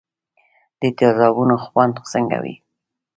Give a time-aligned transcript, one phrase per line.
[0.81, 2.55] د تیزابو خوند څنګه وي.